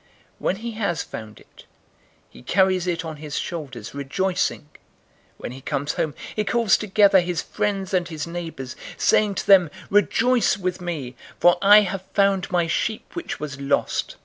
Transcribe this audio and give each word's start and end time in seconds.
015:005 0.00 0.06
When 0.38 0.56
he 0.56 0.70
has 0.70 1.02
found 1.02 1.40
it, 1.40 1.66
he 2.30 2.42
carries 2.42 2.86
it 2.86 3.04
on 3.04 3.16
his 3.16 3.36
shoulders, 3.38 3.94
rejoicing. 3.94 4.62
015:006 4.62 4.68
When 5.36 5.52
he 5.52 5.60
comes 5.60 5.92
home, 5.92 6.14
he 6.34 6.42
calls 6.42 6.78
together 6.78 7.20
his 7.20 7.42
friends 7.42 7.92
and 7.92 8.08
his 8.08 8.26
neighbors, 8.26 8.76
saying 8.96 9.34
to 9.34 9.46
them, 9.46 9.70
'Rejoice 9.90 10.56
with 10.56 10.80
me, 10.80 11.16
for 11.38 11.58
I 11.60 11.80
have 11.82 12.06
found 12.14 12.50
my 12.50 12.66
sheep 12.66 13.14
which 13.14 13.38
was 13.38 13.60
lost!' 13.60 14.16